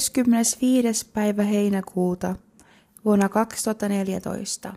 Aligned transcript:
25. 0.00 1.06
päivä 1.12 1.42
heinäkuuta 1.42 2.36
vuonna 3.04 3.28
2014 3.28 4.72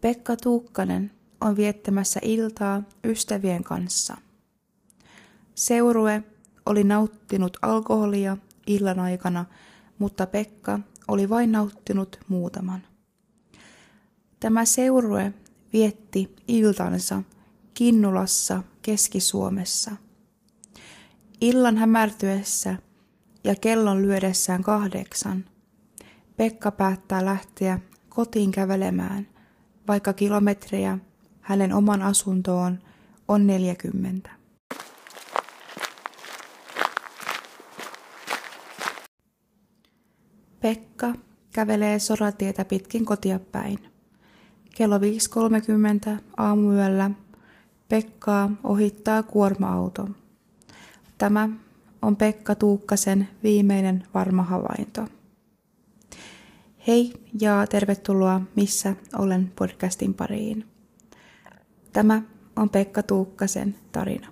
Pekka 0.00 0.36
Tuukkanen 0.36 1.10
on 1.40 1.56
viettämässä 1.56 2.20
iltaa 2.22 2.82
ystävien 3.04 3.64
kanssa. 3.64 4.16
Seurue 5.54 6.22
oli 6.66 6.84
nauttinut 6.84 7.56
alkoholia 7.62 8.36
illan 8.66 9.00
aikana, 9.00 9.44
mutta 9.98 10.26
Pekka 10.26 10.80
oli 11.08 11.28
vain 11.28 11.52
nauttinut 11.52 12.20
muutaman. 12.28 12.82
Tämä 14.40 14.64
seurue 14.64 15.32
vietti 15.72 16.36
iltansa 16.48 17.22
Kinnulassa 17.74 18.62
Keski-Suomessa. 18.82 19.90
Illan 21.40 21.76
hämärtyessä 21.76 22.76
ja 23.44 23.54
kellon 23.54 24.02
lyödessään 24.02 24.62
kahdeksan 24.62 25.44
Pekka 26.38 26.70
päättää 26.70 27.24
lähteä 27.24 27.78
kotiin 28.08 28.50
kävelemään, 28.50 29.28
vaikka 29.88 30.12
kilometrejä 30.12 30.98
hänen 31.40 31.72
oman 31.72 32.02
asuntoon 32.02 32.78
on 33.28 33.46
40. 33.46 34.30
Pekka 40.60 41.14
kävelee 41.52 41.98
soratietä 41.98 42.64
pitkin 42.64 43.04
kotia 43.04 43.38
päin. 43.38 43.78
Kello 44.76 44.98
5.30 44.98 45.02
aamuyöllä 46.36 47.10
Pekkaa 47.88 48.50
ohittaa 48.64 49.22
kuorma-auto. 49.22 50.08
Tämä 51.18 51.48
on 52.02 52.16
Pekka 52.16 52.54
Tuukkasen 52.54 53.28
viimeinen 53.42 54.04
varma 54.14 54.42
havainto. 54.42 55.06
Hei 56.86 57.12
ja 57.40 57.66
tervetuloa 57.66 58.40
Missä 58.56 58.96
olen 59.18 59.52
podcastin 59.56 60.14
pariin. 60.14 60.64
Tämä 61.92 62.22
on 62.56 62.70
Pekka 62.70 63.02
Tuukkasen 63.02 63.74
tarina. 63.92 64.28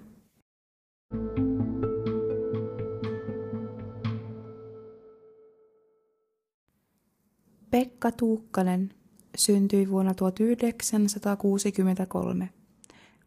Pekka 7.70 8.12
Tuukkanen 8.12 8.94
syntyi 9.36 9.90
vuonna 9.90 10.14
1963 10.14 12.48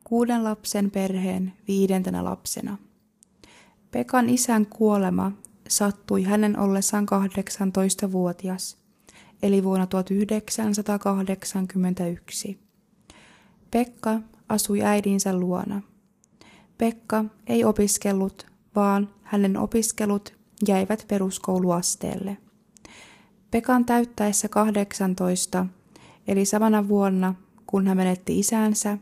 kuuden 0.03 0.43
lapsen 0.43 0.91
perheen 0.91 1.53
viidentenä 1.67 2.23
lapsena. 2.23 2.77
Pekan 3.91 4.29
isän 4.29 4.65
kuolema 4.65 5.31
sattui 5.69 6.23
hänen 6.23 6.59
ollessaan 6.59 7.05
18-vuotias, 7.05 8.77
eli 9.43 9.63
vuonna 9.63 9.87
1981. 9.87 12.59
Pekka 13.71 14.19
asui 14.49 14.83
äidinsä 14.83 15.33
luona. 15.33 15.81
Pekka 16.77 17.25
ei 17.47 17.63
opiskellut, 17.63 18.45
vaan 18.75 19.09
hänen 19.23 19.57
opiskelut 19.57 20.33
jäivät 20.67 21.05
peruskouluasteelle. 21.07 22.37
Pekan 23.51 23.85
täyttäessä 23.85 24.49
18, 24.49 25.65
eli 26.27 26.45
samana 26.45 26.87
vuonna, 26.87 27.35
kun 27.67 27.87
hän 27.87 27.97
menetti 27.97 28.39
isänsä, 28.39 28.97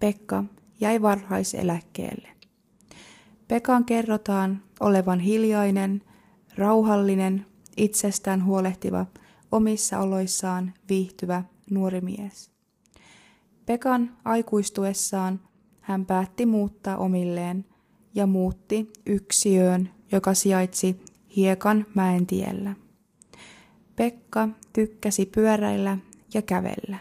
Pekka 0.00 0.44
jäi 0.80 1.02
varhaiseläkkeelle. 1.02 2.35
Pekan 3.48 3.84
kerrotaan 3.84 4.62
olevan 4.80 5.20
hiljainen, 5.20 6.02
rauhallinen, 6.56 7.46
itsestään 7.76 8.44
huolehtiva, 8.44 9.06
omissa 9.52 9.98
oloissaan 9.98 10.74
viihtyvä 10.88 11.44
nuori 11.70 12.00
mies. 12.00 12.50
Pekan 13.66 14.16
aikuistuessaan 14.24 15.40
hän 15.80 16.06
päätti 16.06 16.46
muuttaa 16.46 16.96
omilleen 16.96 17.64
ja 18.14 18.26
muutti 18.26 18.92
yksiöön, 19.06 19.90
joka 20.12 20.34
sijaitsi 20.34 21.00
Hiekan 21.36 21.86
mäentiellä. 21.94 22.74
Pekka 23.96 24.48
tykkäsi 24.72 25.26
pyöräillä 25.26 25.98
ja 26.34 26.42
kävellä. 26.42 26.98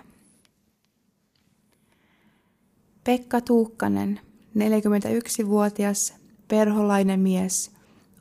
Pekka 3.03 3.41
Tuukkanen, 3.41 4.19
41-vuotias 4.57 6.24
perholainen 6.47 7.19
mies, 7.19 7.71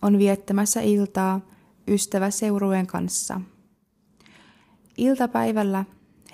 on 0.03 0.19
viettämässä 0.19 0.81
iltaa 0.81 1.41
ystäväseurueen 1.89 2.87
kanssa. 2.87 3.41
Iltapäivällä 4.97 5.85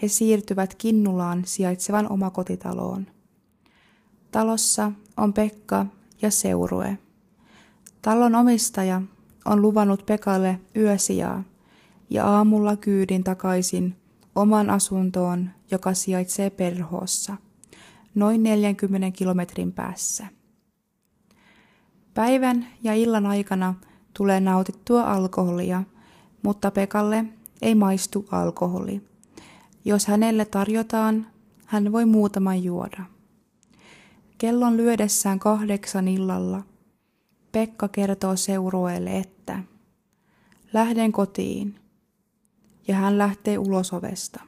he 0.02 0.08
siirtyvät 0.08 0.74
Kinnulaan 0.74 1.42
sijaitsevan 1.46 2.12
omakotitaloon. 2.12 3.06
Talossa 4.30 4.92
on 5.16 5.32
Pekka 5.32 5.86
ja 6.22 6.30
seurue. 6.30 6.98
Talon 8.02 8.34
omistaja 8.34 9.02
on 9.44 9.62
luvannut 9.62 10.06
Pekalle 10.06 10.60
yösijaa 10.76 11.44
ja 12.10 12.26
aamulla 12.26 12.76
kyydin 12.76 13.24
takaisin 13.24 13.96
oman 14.34 14.70
asuntoon, 14.70 15.50
joka 15.70 15.94
sijaitsee 15.94 16.50
perhoossa– 16.50 17.36
noin 18.14 18.42
40 18.42 19.10
kilometrin 19.10 19.72
päässä. 19.72 20.26
Päivän 22.15 22.66
ja 22.82 22.94
illan 22.94 23.26
aikana 23.26 23.75
tulee 24.16 24.41
nautittua 24.41 25.03
alkoholia, 25.03 25.82
mutta 26.43 26.71
Pekalle 26.71 27.25
ei 27.62 27.75
maistu 27.75 28.28
alkoholi. 28.31 29.03
Jos 29.84 30.06
hänelle 30.06 30.44
tarjotaan, 30.44 31.26
hän 31.66 31.93
voi 31.93 32.04
muutaman 32.04 32.65
juoda. 32.65 33.03
Kellon 34.38 34.76
lyödessään 34.76 35.38
kahdeksan 35.38 36.09
illalla 36.09 36.62
Pekka 37.53 37.88
kertoo 37.88 38.37
seurueelle, 38.37 39.19
että 39.19 39.62
lähden 40.72 41.12
kotiin. 41.12 41.81
Ja 42.88 42.94
hän 42.94 43.19
lähtee 43.19 43.59
ulos 43.59 43.93
ovesta. 43.93 44.41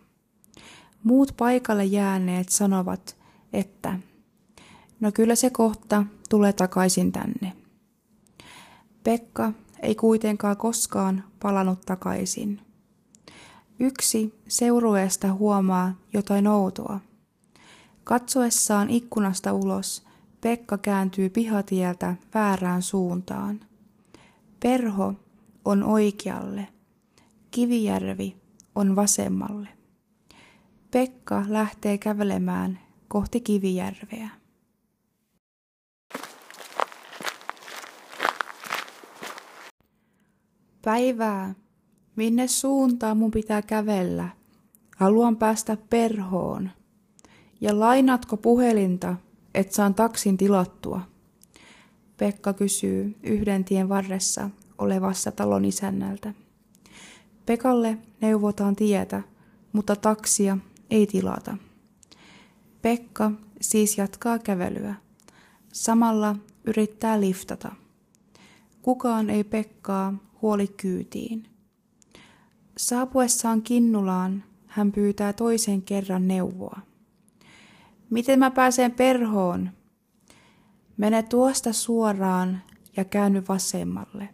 Muut 1.04 1.34
paikalle 1.36 1.84
jääneet 1.84 2.48
sanovat, 2.48 3.16
että 3.52 3.98
no 5.00 5.12
kyllä 5.12 5.34
se 5.34 5.50
kohta 5.50 6.04
tulee 6.32 6.52
takaisin 6.52 7.12
tänne. 7.12 7.52
Pekka 9.04 9.52
ei 9.82 9.94
kuitenkaan 9.94 10.56
koskaan 10.56 11.24
palannut 11.42 11.80
takaisin. 11.80 12.60
Yksi 13.80 14.34
seurueesta 14.48 15.32
huomaa 15.32 15.94
jotain 16.12 16.46
outoa. 16.46 17.00
Katsoessaan 18.04 18.90
ikkunasta 18.90 19.52
ulos, 19.52 20.06
Pekka 20.40 20.78
kääntyy 20.78 21.30
pihatieltä 21.30 22.14
väärään 22.34 22.82
suuntaan. 22.82 23.60
Perho 24.60 25.14
on 25.64 25.84
oikealle, 25.84 26.68
Kivijärvi 27.50 28.36
on 28.74 28.96
vasemmalle. 28.96 29.68
Pekka 30.90 31.44
lähtee 31.48 31.98
kävelemään 31.98 32.78
kohti 33.08 33.40
Kivijärveä. 33.40 34.41
Päivää. 40.84 41.54
Minne 42.16 42.48
suuntaan 42.48 43.16
mun 43.16 43.30
pitää 43.30 43.62
kävellä? 43.62 44.28
Haluan 44.96 45.36
päästä 45.36 45.76
perhoon. 45.90 46.70
Ja 47.60 47.80
lainatko 47.80 48.36
puhelinta, 48.36 49.16
et 49.54 49.72
saan 49.72 49.94
taksin 49.94 50.36
tilattua? 50.36 51.00
Pekka 52.16 52.52
kysyy 52.52 53.16
yhden 53.22 53.64
tien 53.64 53.88
varressa 53.88 54.50
olevassa 54.78 55.32
talon 55.32 55.64
isännältä. 55.64 56.34
Pekalle 57.46 57.98
neuvotaan 58.20 58.76
tietä, 58.76 59.22
mutta 59.72 59.96
taksia 59.96 60.58
ei 60.90 61.06
tilata. 61.06 61.56
Pekka 62.82 63.30
siis 63.60 63.98
jatkaa 63.98 64.38
kävelyä. 64.38 64.94
Samalla 65.72 66.36
yrittää 66.64 67.20
liftata. 67.20 67.72
Kukaan 68.82 69.30
ei 69.30 69.44
Pekkaa 69.44 70.14
huoli 70.42 70.66
kyytiin. 70.66 71.46
Saapuessaan 72.76 73.62
Kinnulaan 73.62 74.44
hän 74.66 74.92
pyytää 74.92 75.32
toisen 75.32 75.82
kerran 75.82 76.28
neuvoa. 76.28 76.80
Miten 78.10 78.38
mä 78.38 78.50
pääsen 78.50 78.92
perhoon? 78.92 79.70
Mene 80.96 81.22
tuosta 81.22 81.72
suoraan 81.72 82.62
ja 82.96 83.04
käänny 83.04 83.42
vasemmalle. 83.48 84.28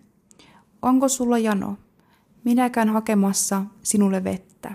Onko 0.83 1.09
sulla 1.09 1.39
jano? 1.39 1.79
Minä 2.45 2.71
käyn 2.71 2.89
hakemassa 2.89 3.65
sinulle 3.83 4.25
vettä. 4.25 4.75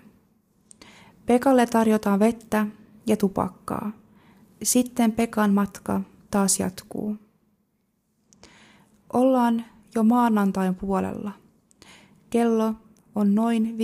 Pekalle 1.25 1.65
tarjotaan 1.65 2.19
vettä 2.19 2.67
ja 3.07 3.17
tupakkaa. 3.17 3.91
Sitten 4.63 5.11
Pekan 5.11 5.53
matka 5.53 6.01
taas 6.31 6.59
jatkuu. 6.59 7.17
Ollaan 9.13 9.65
jo 9.95 10.03
maanantain 10.03 10.75
puolella. 10.75 11.31
Kello 12.29 12.73
on 13.15 13.35
noin 13.35 13.77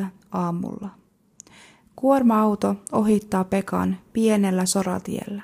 5.30 0.00 0.06
aamulla. 0.32 0.90
Kuorma-auto 1.96 2.76
ohittaa 2.92 3.44
Pekan 3.44 3.98
pienellä 4.12 4.66
soratiellä. 4.66 5.42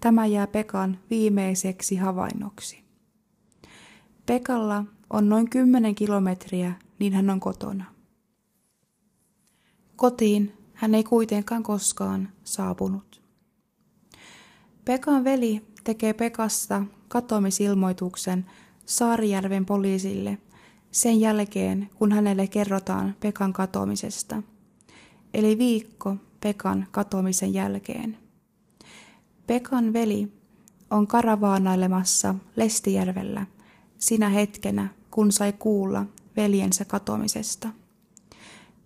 Tämä 0.00 0.26
jää 0.26 0.46
Pekan 0.46 0.98
viimeiseksi 1.10 1.96
havainnoksi. 1.96 2.84
Pekalla 4.26 4.84
on 5.10 5.28
noin 5.28 5.50
10 5.50 5.94
kilometriä, 5.94 6.72
niin 6.98 7.12
hän 7.12 7.30
on 7.30 7.40
kotona. 7.40 7.84
Kotiin 9.96 10.52
hän 10.74 10.94
ei 10.94 11.04
kuitenkaan 11.04 11.62
koskaan 11.62 12.28
saapunut. 12.44 13.22
Pekan 14.84 15.24
veli 15.24 15.66
tekee 15.84 16.12
Pekasta 16.12 16.82
katoamisilmoituksen 17.10 18.46
Saarijärven 18.86 19.66
poliisille 19.66 20.38
sen 20.90 21.20
jälkeen, 21.20 21.90
kun 21.94 22.12
hänelle 22.12 22.46
kerrotaan 22.46 23.14
Pekan 23.20 23.52
katoamisesta, 23.52 24.42
eli 25.34 25.58
viikko 25.58 26.16
Pekan 26.40 26.86
katoamisen 26.90 27.54
jälkeen. 27.54 28.18
Pekan 29.46 29.92
veli 29.92 30.32
on 30.90 31.06
karavaanailemassa 31.06 32.34
Lestijärvellä 32.56 33.46
sinä 33.98 34.28
hetkenä, 34.28 34.88
kun 35.10 35.32
sai 35.32 35.52
kuulla 35.52 36.06
veljensä 36.36 36.84
katoamisesta. 36.84 37.68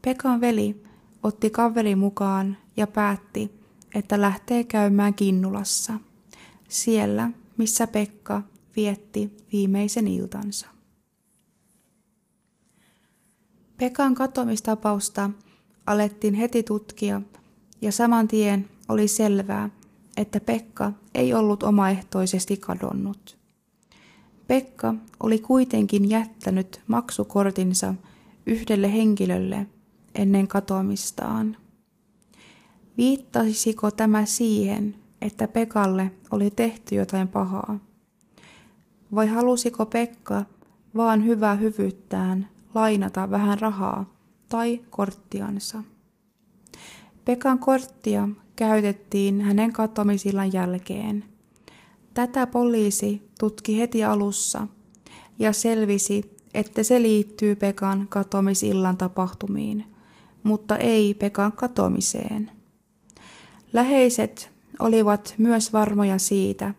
Pekan 0.03 0.41
veli 0.41 0.83
otti 1.23 1.51
kaveri 1.51 1.95
mukaan 1.97 2.57
ja 2.77 2.87
päätti, 2.87 3.61
että 3.95 4.21
lähtee 4.21 4.65
käymään 4.65 5.15
Kinnulassa, 5.15 5.95
siellä 6.69 7.31
missä 7.57 7.87
Pekka 7.87 8.43
vietti 8.77 9.37
viimeisen 9.53 10.09
iltansa. 10.09 10.67
Pekan 13.77 14.15
katoamistapausta 14.15 15.31
alettiin 15.87 16.35
heti 16.35 16.63
tutkia 16.63 17.23
ja 17.81 17.93
saman 17.93 18.29
tien 18.29 18.69
oli 18.89 19.09
selvää, 19.09 19.71
että 20.17 20.41
Pekka 20.41 20.93
ei 21.15 21.35
ollut 21.35 21.63
omaehtoisesti 21.63 22.57
kadonnut. 22.57 23.39
Pekka 24.47 24.95
oli 25.21 25.39
kuitenkin 25.39 26.11
jättänyt 26.11 26.81
maksukortinsa 26.87 27.95
yhdelle 28.47 28.93
henkilölle 28.93 29.67
ennen 30.15 30.49
katoamistaan. 30.49 31.57
Viittasiko 32.97 33.91
tämä 33.91 34.25
siihen, 34.25 34.97
että 35.23 35.49
Pekalle 35.49 36.11
oli 36.31 36.51
tehty 36.51 36.95
jotain 36.95 37.29
pahaa? 37.29 37.79
Vai 39.15 39.27
halusiko 39.27 39.87
Pekka 39.87 40.45
vaan 40.97 41.25
hyvää 41.25 41.55
hyvyyttään 41.55 42.49
lainata 42.75 43.31
vähän 43.31 43.59
rahaa 43.61 44.15
tai 44.49 44.81
korttiansa? 44.91 45.83
Pekan 47.25 47.59
korttia 47.59 48.29
käytettiin 48.57 49.41
hänen 49.41 49.73
katoamisillan 49.73 50.53
jälkeen. 50.53 51.25
Tätä 52.15 52.47
poliisi 52.47 53.31
tutki 53.39 53.79
heti 53.79 54.05
alussa 54.05 54.69
ja 55.39 55.53
selvisi, 55.53 56.37
että 56.55 56.83
se 56.83 57.03
liittyy 57.03 57.57
Pekan 57.57 58.07
katoamisillan 58.09 58.97
tapahtumiin, 58.97 59.85
mutta 60.43 60.77
ei 60.77 61.15
Pekan 61.15 61.53
katoamiseen. 61.53 62.51
Läheiset 63.73 64.54
olivat 64.79 65.35
myös 65.39 65.73
varmoja 65.73 66.19
siitä, 66.19 66.75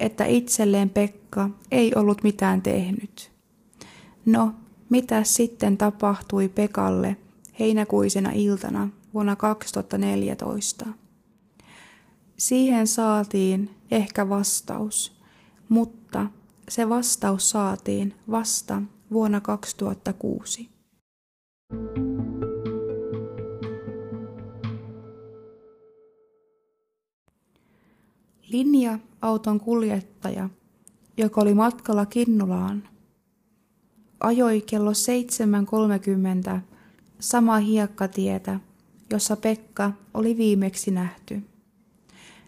että 0.00 0.24
itselleen 0.24 0.90
Pekka 0.90 1.50
ei 1.70 1.92
ollut 1.94 2.22
mitään 2.22 2.62
tehnyt. 2.62 3.30
No, 4.26 4.54
mitä 4.90 5.24
sitten 5.24 5.76
tapahtui 5.76 6.48
Pekalle 6.48 7.16
heinäkuisena 7.58 8.30
iltana 8.34 8.88
vuonna 9.14 9.36
2014? 9.36 10.86
Siihen 12.36 12.86
saatiin 12.86 13.70
ehkä 13.90 14.28
vastaus, 14.28 15.18
mutta 15.68 16.26
se 16.68 16.88
vastaus 16.88 17.50
saatiin 17.50 18.14
vasta 18.30 18.82
vuonna 19.12 19.40
2006. 19.40 20.68
Linja-auton 28.48 29.60
kuljettaja, 29.60 30.50
joka 31.16 31.40
oli 31.40 31.54
matkalla 31.54 32.06
Kinnulaan, 32.06 32.88
ajoi 34.20 34.60
kello 34.60 34.90
7.30 36.52 36.60
samaa 37.20 37.58
hiekkatietä, 37.58 38.60
jossa 39.10 39.36
Pekka 39.36 39.92
oli 40.14 40.36
viimeksi 40.36 40.90
nähty. 40.90 41.42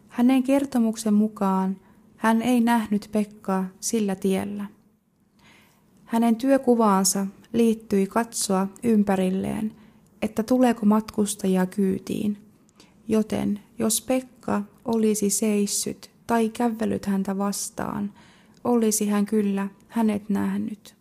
Hänen 0.09 0.43
kertomuksen 0.43 1.15
mukaan 1.15 1.77
hän 2.17 2.43
ei 2.43 2.61
nähnyt 2.61 3.09
Pekkaa 3.13 3.65
sillä 3.81 4.15
tiellä. 4.15 4.65
Hänen 6.05 6.37
työkuvaansa 6.37 7.27
liittyi 7.53 8.07
katsoa 8.07 8.69
ympärilleen, 8.83 9.73
että 10.23 10.43
tuleeko 10.43 10.87
matkustajia 10.87 11.67
kyytiin, 11.67 12.39
joten 13.09 13.61
jos 13.79 14.01
Pekka 14.01 14.63
olisi 14.85 15.31
seissyt 15.31 16.11
tai 16.27 16.49
kävellyt 16.49 17.07
häntä 17.07 17.39
vastaan, 17.39 18.13
olisi 18.65 19.07
hän 19.09 19.27
kyllä 19.27 19.69
hänet 19.89 20.29
nähnyt. 20.29 20.95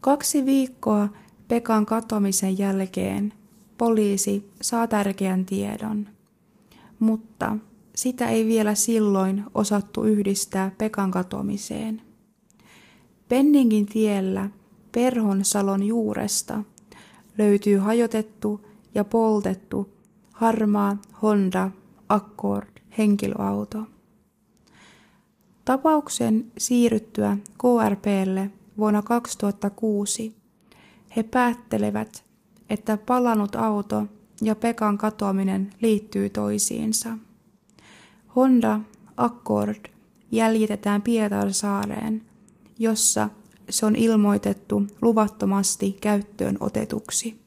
Kaksi 0.00 0.46
viikkoa 0.46 1.08
Pekan 1.48 1.86
katoamisen 1.86 2.58
jälkeen 2.58 3.32
poliisi 3.78 4.50
saa 4.62 4.86
tärkeän 4.86 5.46
tiedon, 5.46 6.08
mutta 6.98 7.56
sitä 7.94 8.28
ei 8.28 8.46
vielä 8.46 8.74
silloin 8.74 9.44
osattu 9.54 10.04
yhdistää 10.04 10.72
Pekan 10.78 11.10
katoamiseen. 11.10 12.02
Penningin 13.28 13.86
tiellä 13.86 14.50
Perhonsalon 14.92 15.82
juuresta 15.82 16.62
löytyy 17.38 17.78
hajotettu 17.78 18.66
ja 18.94 19.04
poltettu 19.04 19.88
harmaa 20.32 20.96
Honda 21.22 21.70
Accord 22.10 22.68
henkilöauto. 22.98 23.78
Tapauksen 25.64 26.52
siirryttyä 26.58 27.36
KRPlle 27.58 28.50
vuonna 28.78 29.02
2006 29.02 30.36
he 31.16 31.22
päättelevät, 31.22 32.24
että 32.70 32.96
palannut 32.96 33.56
auto 33.56 34.06
ja 34.42 34.54
Pekan 34.54 34.98
katoaminen 34.98 35.70
liittyy 35.82 36.30
toisiinsa. 36.30 37.18
Honda 38.36 38.80
Accord 39.16 39.86
jäljitetään 40.32 41.02
Pietarsaareen, 41.02 42.22
jossa 42.78 43.28
se 43.70 43.86
on 43.86 43.96
ilmoitettu 43.96 44.82
luvattomasti 45.02 45.96
käyttöön 46.00 46.56
otetuksi. 46.60 47.40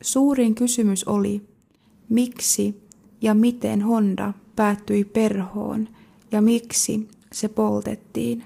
Suurin 0.00 0.54
kysymys 0.54 1.04
oli, 1.04 1.48
miksi 2.08 2.89
ja 3.22 3.34
miten 3.34 3.82
Honda 3.82 4.32
päättyi 4.56 5.04
perhoon 5.04 5.88
ja 6.32 6.42
miksi 6.42 7.08
se 7.32 7.48
poltettiin. 7.48 8.44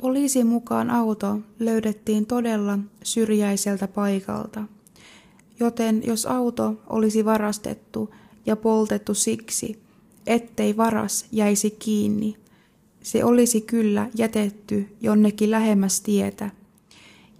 Poliisin 0.00 0.46
mukaan 0.46 0.90
auto 0.90 1.38
löydettiin 1.58 2.26
todella 2.26 2.78
syrjäiseltä 3.02 3.88
paikalta, 3.88 4.64
joten 5.60 6.02
jos 6.06 6.26
auto 6.26 6.74
olisi 6.86 7.24
varastettu 7.24 8.14
ja 8.46 8.56
poltettu 8.56 9.14
siksi, 9.14 9.78
ettei 10.26 10.76
varas 10.76 11.26
jäisi 11.32 11.70
kiinni, 11.70 12.36
se 13.02 13.24
olisi 13.24 13.60
kyllä 13.60 14.10
jätetty 14.14 14.96
jonnekin 15.00 15.50
lähemmäs 15.50 16.00
tietä. 16.00 16.50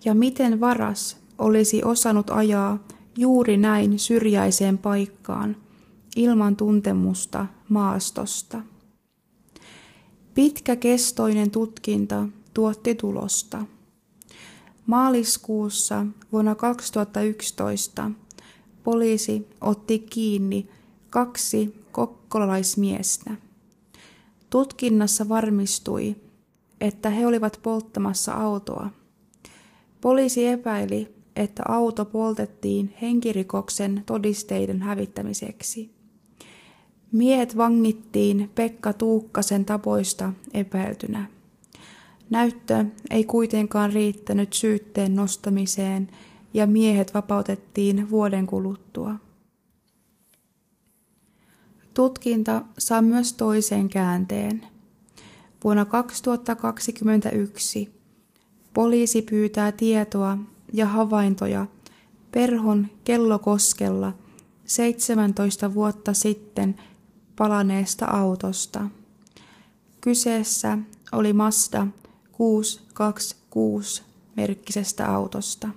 Ja 0.04 0.14
miten 0.14 0.60
varas 0.60 1.16
olisi 1.38 1.84
osannut 1.84 2.30
ajaa 2.30 2.78
juuri 3.16 3.56
näin 3.56 3.98
syrjäiseen 3.98 4.78
paikkaan 4.78 5.56
ilman 6.16 6.56
tuntemusta 6.56 7.46
maastosta. 7.68 8.62
Pitkäkestoinen 10.34 11.50
tutkinta 11.50 12.28
tuotti 12.54 12.94
tulosta. 12.94 13.66
Maaliskuussa 14.86 16.06
vuonna 16.32 16.54
2011 16.54 18.10
poliisi 18.84 19.48
otti 19.60 19.98
kiinni 19.98 20.68
kaksi 21.10 21.84
kokkolalaismiestä. 21.92 23.30
Tutkinnassa 24.50 25.28
varmistui, 25.28 26.16
että 26.80 27.10
he 27.10 27.26
olivat 27.26 27.60
polttamassa 27.62 28.32
autoa. 28.32 28.90
Poliisi 30.00 30.46
epäili, 30.46 31.15
että 31.36 31.62
auto 31.68 32.04
poltettiin 32.04 32.94
henkirikoksen 33.02 34.02
todisteiden 34.06 34.82
hävittämiseksi. 34.82 35.90
Miehet 37.12 37.56
vangittiin 37.56 38.50
Pekka 38.54 38.92
Tuukkasen 38.92 39.64
tapoista 39.64 40.32
epäiltynä. 40.54 41.26
Näyttö 42.30 42.84
ei 43.10 43.24
kuitenkaan 43.24 43.92
riittänyt 43.92 44.52
syytteen 44.52 45.16
nostamiseen 45.16 46.08
ja 46.54 46.66
miehet 46.66 47.14
vapautettiin 47.14 48.10
vuoden 48.10 48.46
kuluttua. 48.46 49.14
Tutkinta 51.94 52.62
saa 52.78 53.02
myös 53.02 53.32
toisen 53.32 53.88
käänteen. 53.88 54.66
Vuonna 55.64 55.84
2021 55.84 57.88
poliisi 58.74 59.22
pyytää 59.22 59.72
tietoa 59.72 60.38
ja 60.72 60.86
havaintoja 60.86 61.66
Perhon 62.32 62.88
kellokoskella 63.04 64.12
17 64.64 65.74
vuotta 65.74 66.14
sitten 66.14 66.76
palaneesta 67.36 68.06
autosta. 68.06 68.86
Kyseessä 70.00 70.78
oli 71.12 71.32
Mazda 71.32 71.86
626 72.32 74.02
merkkisestä 74.36 75.10
autosta. 75.10 75.68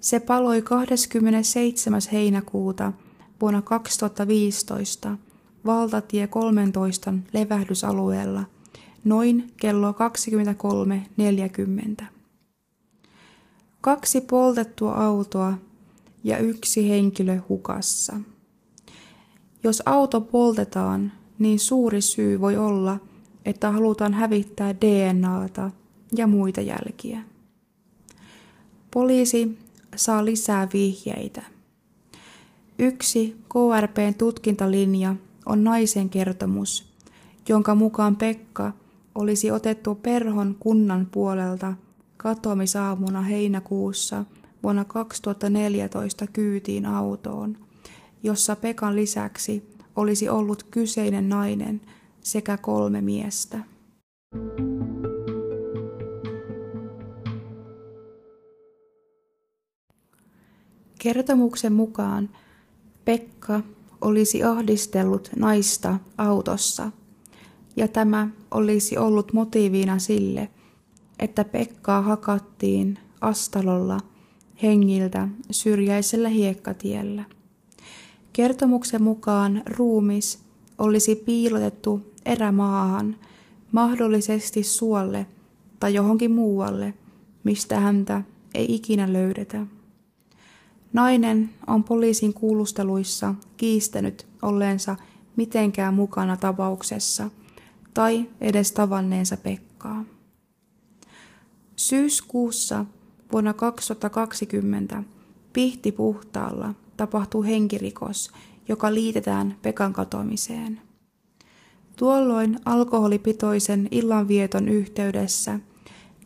Se 0.00 0.20
paloi 0.20 0.62
27. 0.62 2.00
heinäkuuta 2.12 2.92
vuonna 3.40 3.62
2015 3.62 5.18
valtatie 5.66 6.26
13 6.26 7.14
levähdysalueella 7.32 8.44
noin 9.04 9.52
kello 9.56 9.92
23.40. 12.00 12.17
Kaksi 13.80 14.20
poltettua 14.20 14.94
autoa 14.94 15.58
ja 16.24 16.38
yksi 16.38 16.88
henkilö 16.88 17.38
hukassa. 17.48 18.20
Jos 19.64 19.82
auto 19.86 20.20
poltetaan, 20.20 21.12
niin 21.38 21.58
suuri 21.58 22.00
syy 22.00 22.40
voi 22.40 22.56
olla, 22.56 22.98
että 23.44 23.70
halutaan 23.70 24.14
hävittää 24.14 24.74
DNAta 24.74 25.70
ja 26.16 26.26
muita 26.26 26.60
jälkiä. 26.60 27.22
Poliisi 28.90 29.58
saa 29.96 30.24
lisää 30.24 30.68
vihjeitä. 30.72 31.42
Yksi 32.78 33.36
KRPn 33.48 34.14
tutkintalinja 34.18 35.14
on 35.46 35.64
naisen 35.64 36.10
kertomus, 36.10 36.92
jonka 37.48 37.74
mukaan 37.74 38.16
Pekka 38.16 38.72
olisi 39.14 39.50
otettu 39.50 39.94
Perhon 39.94 40.56
kunnan 40.60 41.06
puolelta 41.12 41.74
katoamisaamuna 42.18 43.22
heinäkuussa 43.22 44.24
vuonna 44.62 44.84
2014 44.84 46.26
kyytiin 46.26 46.86
autoon, 46.86 47.56
jossa 48.22 48.56
Pekan 48.56 48.96
lisäksi 48.96 49.70
olisi 49.96 50.28
ollut 50.28 50.62
kyseinen 50.62 51.28
nainen 51.28 51.80
sekä 52.20 52.56
kolme 52.56 53.00
miestä. 53.00 53.58
Kertomuksen 60.98 61.72
mukaan 61.72 62.28
Pekka 63.04 63.60
olisi 64.00 64.44
ahdistellut 64.44 65.30
naista 65.36 65.98
autossa, 66.18 66.92
ja 67.76 67.88
tämä 67.88 68.28
olisi 68.50 68.98
ollut 68.98 69.32
motiivina 69.32 69.98
sille, 69.98 70.48
että 71.18 71.44
Pekkaa 71.44 72.02
hakattiin 72.02 72.98
Astalolla 73.20 74.00
hengiltä 74.62 75.28
syrjäisellä 75.50 76.28
hiekkatiellä. 76.28 77.24
Kertomuksen 78.32 79.02
mukaan 79.02 79.62
ruumis 79.66 80.38
olisi 80.78 81.14
piilotettu 81.14 82.12
erämaahan, 82.24 83.16
mahdollisesti 83.72 84.62
suolle 84.62 85.26
tai 85.80 85.94
johonkin 85.94 86.30
muualle, 86.30 86.94
mistä 87.44 87.80
häntä 87.80 88.22
ei 88.54 88.74
ikinä 88.74 89.12
löydetä. 89.12 89.66
Nainen 90.92 91.50
on 91.66 91.84
poliisin 91.84 92.34
kuulusteluissa 92.34 93.34
kiistänyt 93.56 94.26
olleensa 94.42 94.96
mitenkään 95.36 95.94
mukana 95.94 96.36
tapauksessa 96.36 97.30
tai 97.94 98.28
edes 98.40 98.72
tavanneensa 98.72 99.36
Pekkaa. 99.36 100.04
Syyskuussa 101.78 102.84
vuonna 103.32 103.52
2020 103.52 105.02
Pihtipuhtaalla 105.52 106.74
tapahtuu 106.96 107.42
henkirikos, 107.42 108.30
joka 108.68 108.94
liitetään 108.94 109.56
Pekan 109.62 109.92
katoamiseen. 109.92 110.80
Tuolloin 111.96 112.58
alkoholipitoisen 112.64 113.88
illanvieton 113.90 114.68
yhteydessä 114.68 115.60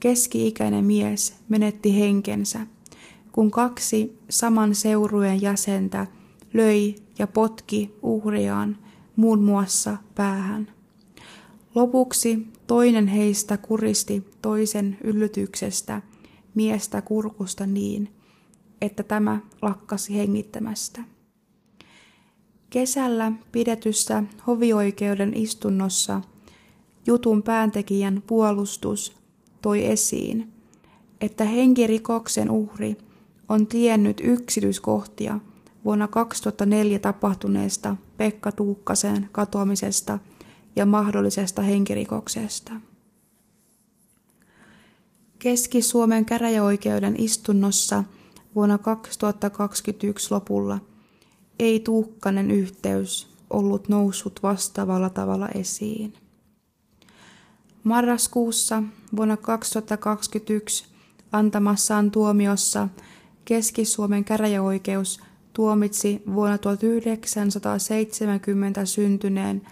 keski-ikäinen 0.01 0.85
mies 0.85 1.35
menetti 1.49 1.99
henkensä, 1.99 2.67
kun 3.33 3.51
kaksi 3.51 4.19
saman 4.31 4.75
seurueen 4.75 5.43
jäsentä 5.43 6.07
löi 6.53 6.95
ja 7.19 7.27
potki 7.27 7.95
uhriaan 8.03 8.79
muun 9.17 9.43
muassa 9.43 9.97
päähän. 10.15 10.73
Lopuksi 11.75 12.52
toinen 12.73 13.07
heistä 13.07 13.57
kuristi 13.57 14.25
toisen 14.43 14.99
yllytyksestä 15.05 16.03
miestä 16.55 17.03
kurkusta 17.03 17.67
niin, 17.67 18.09
että 18.81 19.03
tämä 19.03 19.41
lakkasi 19.63 20.15
hengittämästä. 20.15 21.01
Kesällä 22.71 23.33
pidetyssä 23.53 24.23
hovioikeuden 24.47 25.37
istunnossa 25.37 26.21
jutun 27.07 27.43
pääntekijän 27.43 28.23
puolustus 28.27 29.17
toi 29.63 29.87
esiin, 29.87 30.53
että 31.21 31.45
henkirikoksen 31.45 32.51
uhri 32.51 32.97
on 33.49 33.67
tiennyt 33.67 34.21
yksityiskohtia 34.25 35.41
vuonna 35.85 36.09
2004 36.09 36.99
tapahtuneesta 36.99 37.97
Pekka 38.17 38.53
Tuukkasen 38.53 39.29
katoamisesta 39.33 40.19
ja 40.77 40.87
mahdollisesta 40.87 41.63
henkirikoksesta. 41.63 42.73
Keski-Suomen 45.39 46.25
käräjäoikeuden 46.25 47.15
istunnossa 47.19 48.05
vuonna 48.55 48.79
2021 48.79 50.35
lopulla– 50.35 50.79
ei 51.63 51.81
tuhkanen 51.81 52.51
yhteys 52.51 53.29
ollut 53.51 53.89
noussut 53.89 54.41
vastaavalla 54.43 55.11
tavalla 55.11 55.49
esiin. 55.49 56.15
Marraskuussa 57.85 58.83
vuonna 59.17 59.37
2021 59.37 60.85
antamassaan 61.33 62.11
tuomiossa 62.11 62.89
Keski-Suomen 63.45 64.25
käräjäoikeus 64.25 65.21
tuomitsi 65.53 66.23
vuonna 66.35 66.59
1970 66.59 68.85
syntyneen 68.85 69.63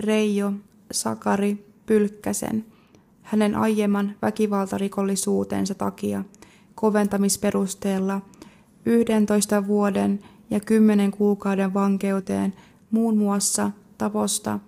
Reijo 0.00 0.52
Sakari 0.92 1.64
Pylkkäsen 1.86 2.64
hänen 3.22 3.54
aiemman 3.54 4.14
väkivaltarikollisuutensa 4.22 5.74
takia 5.74 6.24
koventamisperusteella 6.74 8.20
11 8.86 9.66
vuoden 9.66 10.20
ja 10.50 10.60
kymmenen 10.60 11.10
kuukauden 11.10 11.74
vankeuteen 11.74 12.54
muun 12.90 13.18
muassa 13.18 13.70
taposta 13.98 14.58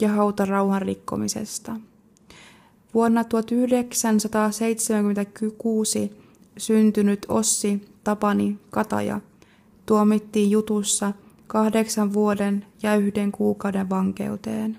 ja 0.00 0.08
hautarauhan 0.08 0.82
rikkomisesta. 0.82 1.76
Vuonna 2.94 3.24
1976 3.24 6.10
syntynyt 6.58 7.26
Ossi 7.28 7.88
Tapani 8.04 8.58
Kataja 8.70 9.20
tuomittiin 9.86 10.50
jutussa 10.50 11.12
kahdeksan 11.50 12.12
vuoden 12.12 12.66
ja 12.82 12.96
yhden 12.96 13.32
kuukauden 13.32 13.90
vankeuteen. 13.90 14.78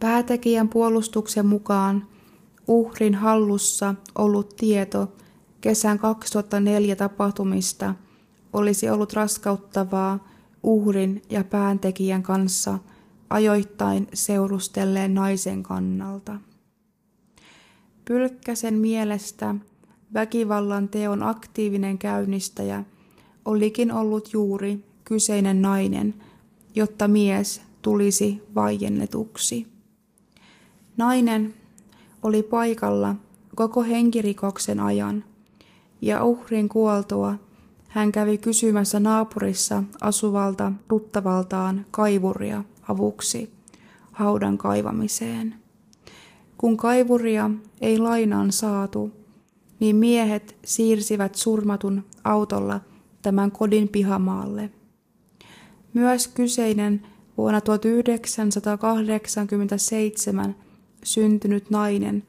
Päätekijän 0.00 0.68
puolustuksen 0.68 1.46
mukaan 1.46 2.06
uhrin 2.66 3.14
hallussa 3.14 3.94
ollut 4.14 4.56
tieto 4.56 5.12
kesän 5.60 5.98
2004 5.98 6.96
tapahtumista 6.96 7.94
olisi 8.52 8.90
ollut 8.90 9.12
raskauttavaa 9.12 10.28
uhrin 10.62 11.22
ja 11.30 11.44
pääntekijän 11.44 12.22
kanssa 12.22 12.78
ajoittain 13.30 14.08
seurustelleen 14.14 15.14
naisen 15.14 15.62
kannalta. 15.62 16.40
Pylkkäsen 18.04 18.74
mielestä 18.74 19.54
väkivallan 20.14 20.88
teon 20.88 21.22
aktiivinen 21.22 21.98
käynnistäjä 21.98 22.84
olikin 23.44 23.92
ollut 23.92 24.32
juuri 24.32 24.84
kyseinen 25.04 25.62
nainen, 25.62 26.14
jotta 26.74 27.08
mies 27.08 27.62
tulisi 27.82 28.42
vaiennetuksi. 28.54 29.66
Nainen 30.96 31.54
oli 32.22 32.42
paikalla 32.42 33.14
koko 33.54 33.82
henkirikoksen 33.82 34.80
ajan 34.80 35.24
ja 36.02 36.24
uhrin 36.24 36.68
kuoltua 36.68 37.34
hän 37.88 38.12
kävi 38.12 38.38
kysymässä 38.38 39.00
naapurissa 39.00 39.82
asuvalta 40.00 40.72
tuttavaltaan 40.88 41.86
kaivuria 41.90 42.64
avuksi 42.88 43.52
haudan 44.12 44.58
kaivamiseen. 44.58 45.54
Kun 46.58 46.76
kaivuria 46.76 47.50
ei 47.80 47.98
lainaan 47.98 48.52
saatu, 48.52 49.10
niin 49.80 49.96
miehet 49.96 50.56
siirsivät 50.64 51.34
surmatun 51.34 52.04
autolla 52.24 52.80
tämän 53.24 53.52
kodin 53.52 53.88
pihamaalle. 53.88 54.70
Myös 55.94 56.28
kyseinen 56.28 57.06
vuonna 57.36 57.60
1987 57.60 60.56
syntynyt 61.04 61.70
nainen 61.70 62.22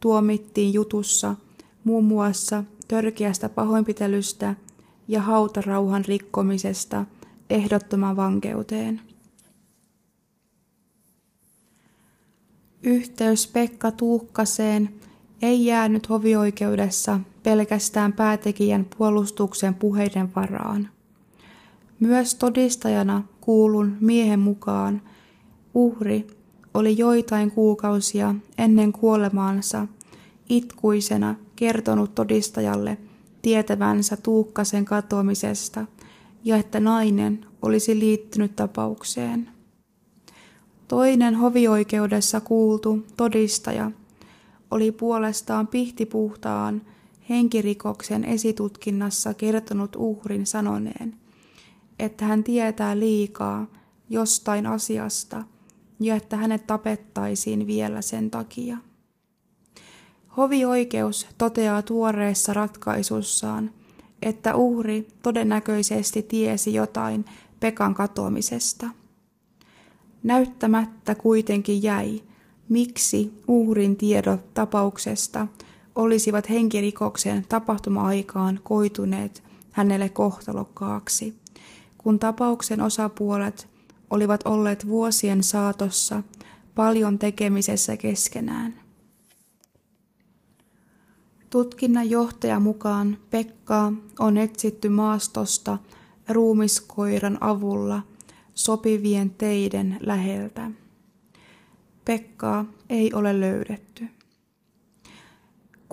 tuomittiin 0.00 0.74
jutussa 0.74 1.36
muun 1.84 2.04
muassa 2.04 2.64
törkeästä 2.88 3.48
pahoinpitelystä 3.48 4.54
ja 5.08 5.22
hautarauhan 5.22 6.04
rikkomisesta 6.04 7.04
ehdottoman 7.50 8.16
vankeuteen. 8.16 9.00
Yhteys 12.82 13.46
Pekka 13.46 13.90
Tuukkaseen 13.90 14.94
ei 15.42 15.66
jäänyt 15.66 16.08
hovioikeudessa 16.08 17.20
pelkästään 17.44 18.12
päätekijän 18.12 18.86
puolustuksen 18.98 19.74
puheiden 19.74 20.34
varaan. 20.36 20.88
Myös 22.00 22.34
todistajana 22.34 23.22
kuulun 23.40 23.96
miehen 24.00 24.40
mukaan 24.40 25.02
uhri 25.74 26.26
oli 26.74 26.98
joitain 26.98 27.50
kuukausia 27.50 28.34
ennen 28.58 28.92
kuolemaansa 28.92 29.86
itkuisena 30.48 31.34
kertonut 31.56 32.14
todistajalle 32.14 32.98
tietävänsä 33.42 34.16
Tuukkasen 34.16 34.84
katoamisesta 34.84 35.86
ja 36.44 36.56
että 36.56 36.80
nainen 36.80 37.46
olisi 37.62 37.98
liittynyt 37.98 38.56
tapaukseen. 38.56 39.48
Toinen 40.88 41.34
hovioikeudessa 41.34 42.40
kuultu 42.40 43.06
todistaja 43.16 43.90
oli 44.70 44.92
puolestaan 44.92 45.66
pihtipuhtaan 45.66 46.82
henkirikoksen 47.28 48.24
esitutkinnassa 48.24 49.34
kertonut 49.34 49.96
uhrin 49.96 50.46
sanoneen, 50.46 51.16
että 51.98 52.24
hän 52.24 52.44
tietää 52.44 52.98
liikaa 52.98 53.66
jostain 54.10 54.66
asiasta 54.66 55.44
ja 56.00 56.16
että 56.16 56.36
hänet 56.36 56.66
tapettaisiin 56.66 57.66
vielä 57.66 58.02
sen 58.02 58.30
takia. 58.30 58.78
Hovioikeus 60.36 61.26
toteaa 61.38 61.82
tuoreessa 61.82 62.54
ratkaisussaan, 62.54 63.70
että 64.22 64.54
uhri 64.54 65.08
todennäköisesti 65.22 66.22
tiesi 66.22 66.74
jotain 66.74 67.24
Pekan 67.60 67.94
katoamisesta. 67.94 68.86
Näyttämättä 70.22 71.14
kuitenkin 71.14 71.82
jäi, 71.82 72.22
miksi 72.68 73.32
uhrin 73.48 73.96
tiedot 73.96 74.54
tapauksesta 74.54 75.46
olisivat 75.94 76.50
henkirikoksen 76.50 77.46
tapahtuma-aikaan 77.48 78.60
koituneet 78.62 79.42
hänelle 79.70 80.08
kohtalokkaaksi, 80.08 81.34
kun 81.98 82.18
tapauksen 82.18 82.80
osapuolet 82.80 83.68
olivat 84.10 84.40
olleet 84.44 84.86
vuosien 84.86 85.42
saatossa 85.42 86.22
paljon 86.74 87.18
tekemisessä 87.18 87.96
keskenään. 87.96 88.74
Tutkinnan 91.50 92.10
johtajan 92.10 92.62
mukaan 92.62 93.18
Pekkaa 93.30 93.92
on 94.18 94.36
etsitty 94.36 94.88
maastosta 94.88 95.78
ruumiskoiran 96.28 97.38
avulla 97.40 98.02
sopivien 98.54 99.30
teiden 99.30 99.96
läheltä. 100.00 100.70
Pekkaa 102.04 102.64
ei 102.90 103.12
ole 103.12 103.40
löydetty. 103.40 104.08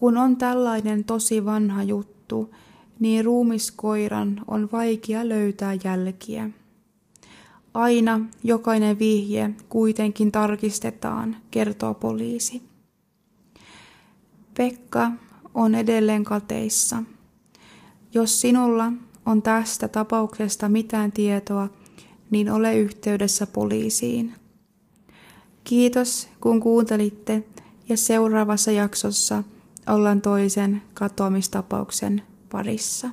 Kun 0.01 0.17
on 0.17 0.37
tällainen 0.37 1.03
tosi 1.03 1.45
vanha 1.45 1.83
juttu, 1.83 2.55
niin 2.99 3.25
ruumiskoiran 3.25 4.41
on 4.47 4.69
vaikea 4.71 5.29
löytää 5.29 5.77
jälkiä. 5.83 6.49
Aina 7.73 8.19
jokainen 8.43 8.99
vihje 8.99 9.49
kuitenkin 9.69 10.31
tarkistetaan, 10.31 11.35
kertoo 11.51 11.93
poliisi. 11.93 12.61
Pekka 14.57 15.11
on 15.53 15.75
edelleen 15.75 16.23
kateissa. 16.23 17.03
Jos 18.13 18.41
sinulla 18.41 18.93
on 19.25 19.41
tästä 19.41 19.87
tapauksesta 19.87 20.69
mitään 20.69 21.11
tietoa, 21.11 21.69
niin 22.31 22.51
ole 22.51 22.77
yhteydessä 22.77 23.47
poliisiin. 23.47 24.33
Kiitos 25.63 26.27
kun 26.39 26.59
kuuntelitte 26.59 27.43
ja 27.89 27.97
seuraavassa 27.97 28.71
jaksossa 28.71 29.43
ollaan 29.87 30.21
toisen 30.21 30.81
katoamistapauksen 30.93 32.21
parissa. 32.51 33.09